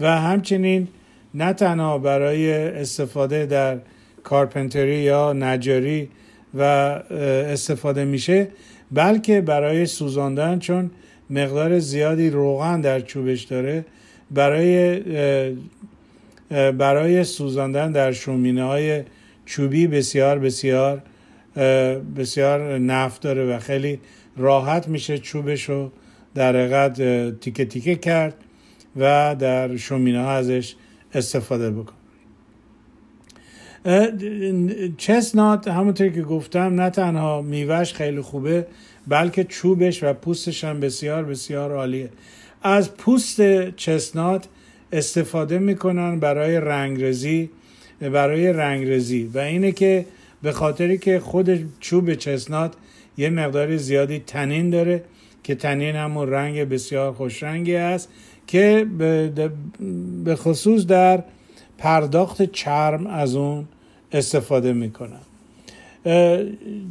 و 0.00 0.18
همچنین 0.18 0.88
نه 1.34 1.52
تنها 1.52 1.98
برای 1.98 2.52
استفاده 2.52 3.46
در 3.46 3.78
کارپنتری 4.22 4.96
یا 4.96 5.32
نجاری 5.32 6.08
و 6.54 6.62
استفاده 6.62 8.04
میشه 8.04 8.48
بلکه 8.92 9.40
برای 9.40 9.86
سوزاندن 9.86 10.58
چون 10.58 10.90
مقدار 11.30 11.78
زیادی 11.78 12.30
روغن 12.30 12.80
در 12.80 13.00
چوبش 13.00 13.42
داره 13.42 13.84
برای 14.30 15.00
برای 16.78 17.24
سوزاندن 17.24 17.92
در 17.92 18.12
شومینه 18.12 18.64
های 18.64 19.02
چوبی 19.46 19.86
بسیار 19.86 20.38
بسیار 20.38 21.02
بسیار 22.16 22.78
نفت 22.78 23.22
داره 23.22 23.56
و 23.56 23.58
خیلی 23.58 24.00
راحت 24.36 24.88
میشه 24.88 25.18
چوبش 25.18 25.68
رو 25.68 25.90
در 26.34 26.56
حقیقت 26.56 27.00
تیکه 27.40 27.64
تیکه 27.64 27.94
کرد 27.94 28.34
و 28.96 29.36
در 29.38 29.76
شومینه 29.76 30.22
ها 30.22 30.32
ازش 30.32 30.74
استفاده 31.14 31.70
بکن. 31.70 31.94
chestnut 34.96 35.68
همونطور 35.68 36.08
که 36.08 36.22
گفتم 36.22 36.80
نه 36.80 36.90
تنها 36.90 37.42
میوهش 37.42 37.92
خیلی 37.92 38.20
خوبه 38.20 38.66
بلکه 39.06 39.44
چوبش 39.44 40.02
و 40.02 40.12
پوستش 40.12 40.64
هم 40.64 40.80
بسیار 40.80 41.24
بسیار 41.24 41.72
عالیه. 41.72 42.10
از 42.62 42.94
پوست 42.94 43.70
chestnut 43.70 44.48
استفاده 44.92 45.58
می‌کنن 45.58 46.18
برای 46.18 46.60
رنگرزی 46.60 47.50
برای 48.00 48.52
رنگرزی 48.52 49.30
و 49.34 49.38
اینه 49.38 49.72
که 49.72 50.06
به 50.42 50.52
خاطری 50.52 50.98
که 50.98 51.20
خود 51.20 51.80
چوب 51.80 52.14
chestnut 52.14 52.74
یه 53.16 53.30
مقدار 53.30 53.76
زیادی 53.76 54.18
tannin 54.18 54.70
داره 54.70 55.04
که 55.42 55.54
tannin 55.54 55.96
همون 55.96 56.30
رنگ 56.30 56.68
بسیار 56.68 57.12
خوش 57.12 57.42
رنگی 57.42 57.76
است 57.76 58.08
که 58.46 58.86
به 60.24 60.36
خصوص 60.36 60.86
در 60.86 61.24
پرداخت 61.78 62.42
چرم 62.42 63.06
از 63.06 63.36
اون 63.36 63.68
استفاده 64.12 64.72
می‌کنن 64.72 65.20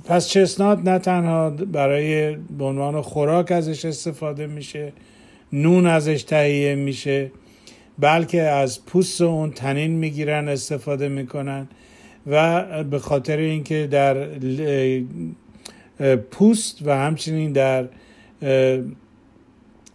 پس 0.05 0.27
chestnut 0.27 0.79
نه 0.79 0.99
تنها 0.99 1.49
برای 1.49 2.35
به 2.35 2.63
عنوان 2.65 3.01
خوراک 3.01 3.51
ازش 3.51 3.85
استفاده 3.85 4.47
میشه 4.47 4.93
نون 5.53 5.87
ازش 5.87 6.23
تهیه 6.23 6.75
میشه 6.75 7.31
بلکه 7.99 8.41
از 8.41 8.85
پوست 8.85 9.21
اون 9.21 9.51
تنین 9.51 9.91
می‌گیرن 9.91 10.47
استفاده 10.49 11.07
می‌کنن 11.07 11.67
و 12.27 12.83
به 12.83 12.99
خاطر 12.99 13.37
اینکه 13.37 13.87
در 13.91 14.27
پوست 16.31 16.87
و 16.87 16.97
همچنین 16.97 17.51
در 17.51 17.87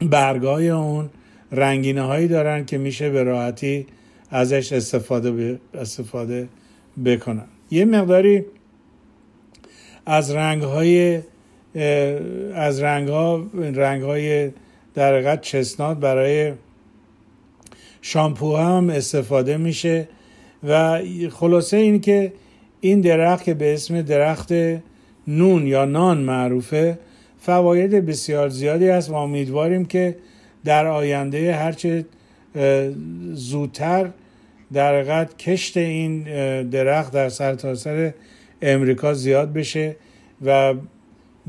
برگای 0.00 0.68
اون 0.68 1.10
رنگینه 1.52 2.02
هایی 2.02 2.28
دارن 2.28 2.64
که 2.64 2.78
میشه 2.78 3.10
به 3.10 3.22
راحتی 3.22 3.86
ازش 4.30 4.72
استفاده 4.72 5.60
استفاده 5.74 6.48
بکنن. 7.04 7.44
یه 7.70 7.84
مقداری 7.84 8.44
از 10.06 10.30
رنگ 10.30 10.62
های 10.62 11.20
از 12.54 12.80
رنگ 12.80 13.08
ها 13.08 13.46
رنگ 13.54 14.02
های 14.02 14.50
در 14.94 15.36
چسنات 15.36 15.98
برای 15.98 16.52
شامپو 18.02 18.56
هم 18.56 18.90
استفاده 18.90 19.56
میشه 19.56 20.08
و 20.68 21.00
خلاصه 21.32 21.76
این 21.76 22.00
که 22.00 22.32
این 22.80 23.00
درخت 23.00 23.44
که 23.44 23.54
به 23.54 23.74
اسم 23.74 24.02
درخت 24.02 24.52
نون 25.28 25.66
یا 25.66 25.84
نان 25.84 26.18
معروفه 26.18 26.98
فواید 27.38 27.90
بسیار 27.90 28.48
زیادی 28.48 28.88
هست 28.88 29.10
و 29.10 29.14
امیدواریم 29.14 29.84
که 29.84 30.16
در 30.64 30.86
آینده 30.86 31.54
هرچه 31.54 32.04
زودتر 33.32 34.10
در 34.72 34.94
حقیقت 34.94 35.38
کشت 35.38 35.76
این 35.76 36.22
درخت 36.62 37.12
در 37.12 37.28
سرتاسر 37.28 38.08
سر 38.08 38.14
امریکا 38.62 39.14
زیاد 39.14 39.52
بشه 39.52 39.96
و 40.44 40.74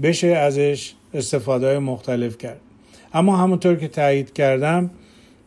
بشه 0.03 0.27
ازش 0.27 0.93
استفاده 1.13 1.79
مختلف 1.79 2.37
کرد. 2.37 2.59
اما 3.13 3.37
همونطور 3.37 3.75
که 3.75 3.87
تایید 3.87 4.33
کردم 4.33 4.89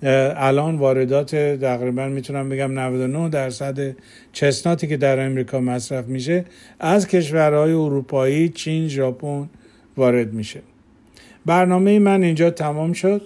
الان 0.02 0.76
واردات 0.76 1.36
تقریبا 1.36 2.08
می‌تونم 2.08 2.48
بگم 2.48 2.78
99 2.78 3.28
درصد 3.28 3.96
چسناتی 4.32 4.86
که 4.86 4.96
در 4.96 5.26
امریکا 5.26 5.60
مصرف 5.60 6.06
میشه 6.06 6.44
از 6.80 7.06
کشورهای 7.06 7.72
اروپایی 7.72 8.48
چین 8.48 8.88
ژاپن 8.88 9.48
وارد 9.96 10.32
میشه. 10.32 10.60
برنامه 11.46 11.98
من 11.98 12.22
اینجا 12.22 12.50
تمام 12.50 12.92
شد. 12.92 13.22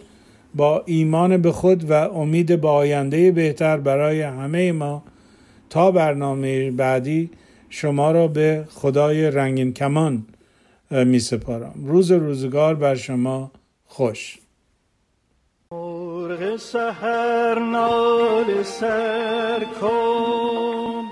با 0.54 0.82
ایمان 0.86 1.36
به 1.36 1.52
خود 1.52 1.90
و 1.90 1.92
امید 1.92 2.60
به 2.60 2.68
آینده 2.68 3.32
بهتر 3.32 3.76
برای 3.76 4.22
همه 4.22 4.72
ما 4.72 5.02
تا 5.70 5.90
برنامه 5.90 6.70
بعدی 6.70 7.30
شما 7.70 8.10
را 8.12 8.28
به 8.28 8.64
خدای 8.68 9.30
رنگین 9.30 9.72
کمان 9.72 10.26
می 10.90 11.18
سپارم 11.18 11.74
روز 11.76 12.12
روزگار 12.12 12.74
بر 12.74 12.94
شما 12.94 13.50
خوش. 13.86 14.38
مرغ 16.34 16.56
سهر 16.56 17.58
نال 17.58 18.62
سر 18.62 19.64
کن 19.80 21.04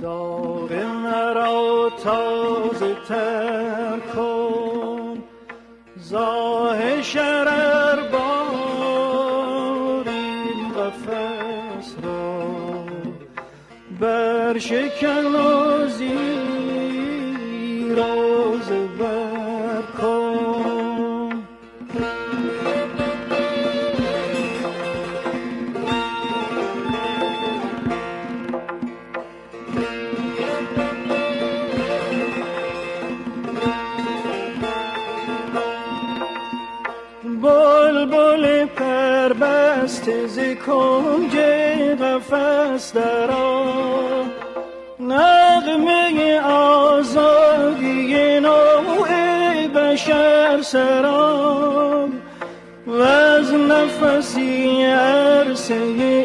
داغ 0.00 0.72
مرا 0.72 1.90
تازه 2.04 2.94
تر 3.08 3.98
کن 4.14 5.22
زاه 5.96 7.02
شرر 7.02 8.08
بار 8.12 10.08
این 10.08 10.72
قفص 10.72 11.94
را 12.04 12.46
بر 14.00 14.58
شکن 14.58 15.34
و 15.34 15.86
کنج 40.66 41.36
قفص 42.02 42.92
درا 42.92 43.64
نغمه 45.00 46.40
آزادی 46.40 48.40
نوع 48.40 49.08
بشر 49.74 50.62
سرام 50.62 52.12
و 52.86 53.02
از 53.02 53.52
نفسی 53.52 54.84
عرصه 54.84 56.15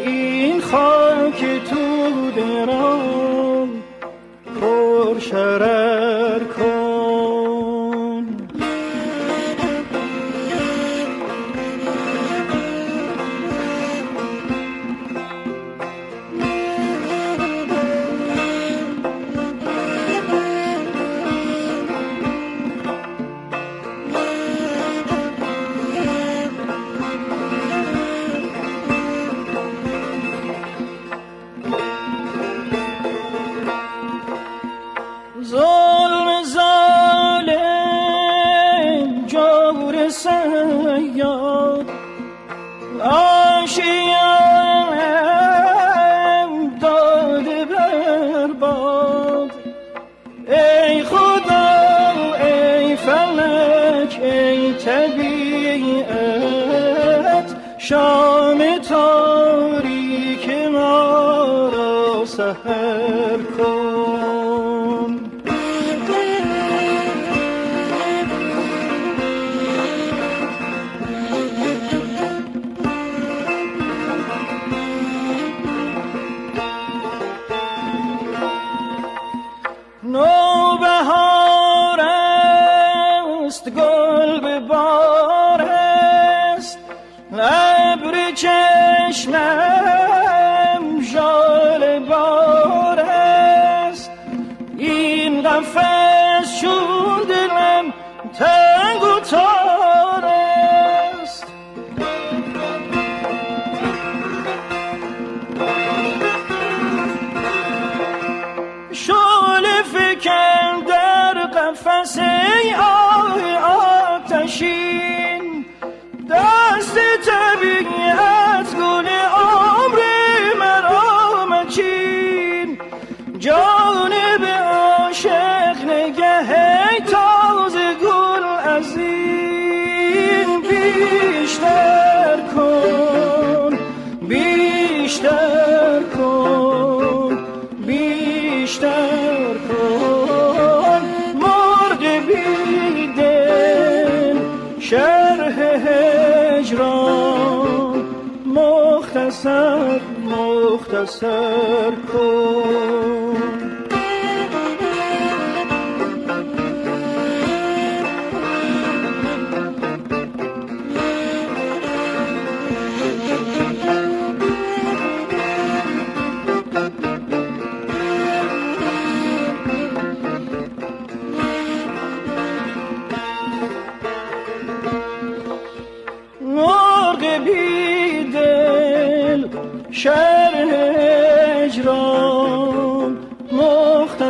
مختصر 151.02 151.90
کن 152.12 153.01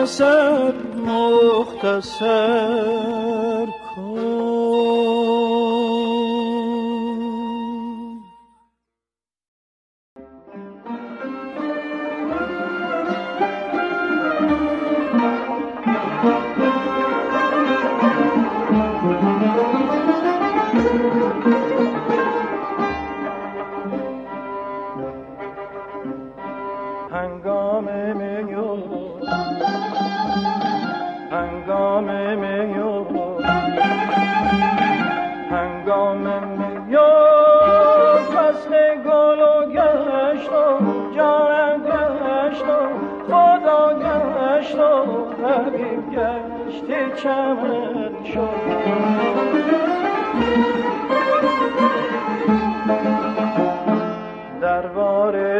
مختصر 0.03 0.75
مختصر 0.97 2.27
کن. 3.67 5.12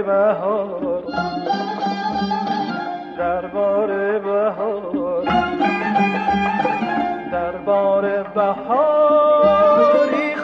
بهار. 0.03 1.03
دربار 3.19 4.19
بهار. 4.19 5.25
دربار 7.33 8.23
بهاری 8.35 9.55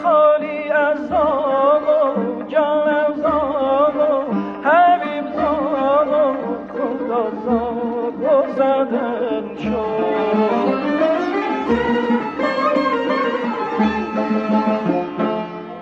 خالی 0.03 0.71
از 0.71 1.09
زاغ 1.09 1.89
و 1.89 2.43
جانم 2.49 3.15
زاغ 3.17 3.97
و 3.97 4.33
حبیب 4.69 5.25
زاغ 5.37 6.09
و 6.09 6.35
خدا 6.73 7.25
زاغ 7.45 8.21
و 8.23 8.53
زدن 8.57 9.57
شد. 9.57 10.09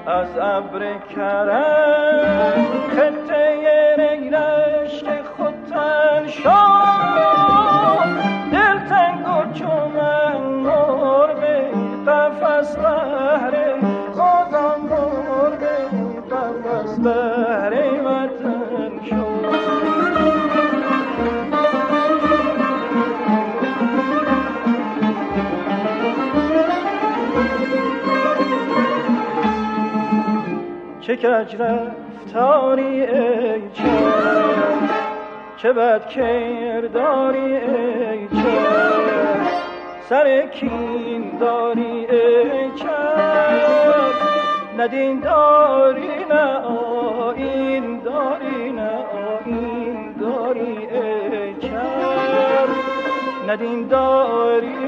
از 0.06 0.38
ابر 0.38 0.82
کرم 1.16 2.66
چه 31.06 31.16
کج 31.16 31.56
رفتاری 31.56 33.00
ای 33.00 33.62
چه 33.74 33.84
چه 35.56 35.72
بد 35.72 36.08
کرداری 36.08 37.56
ای 37.56 38.28
چه 38.28 38.58
سر 40.08 40.46
کین 40.46 41.38
داری 41.40 42.06
ای 42.06 42.70
چه 42.76 42.88
ندین 44.78 45.20
داری 45.20 46.24
نه 46.30 46.58
آین 46.58 47.98
داری 47.98 48.72
نه 48.72 48.90
آین 49.46 50.12
داری 50.20 50.88
ای 50.90 51.54
چه 51.60 51.80
ندین 53.48 53.88
داری 53.88 54.86